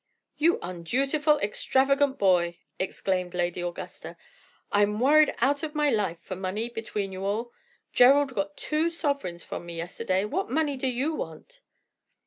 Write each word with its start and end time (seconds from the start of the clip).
"You 0.35 0.57
undutiful, 0.63 1.37
extravagant 1.43 2.17
boy!" 2.17 2.57
exclaimed 2.79 3.35
Lady 3.35 3.61
Augusta. 3.61 4.17
"I 4.71 4.81
am 4.81 4.99
worried 4.99 5.35
out 5.41 5.61
of 5.61 5.75
my 5.75 5.91
life 5.91 6.17
for 6.23 6.35
money, 6.35 6.69
between 6.69 7.11
you 7.11 7.23
all. 7.23 7.53
Gerald 7.93 8.33
got 8.33 8.57
two 8.57 8.89
sovereigns 8.89 9.43
from 9.43 9.63
me 9.67 9.77
yesterday. 9.77 10.25
What 10.25 10.49
money 10.49 10.75
do 10.75 10.87
you 10.87 11.13
want?" 11.13 11.61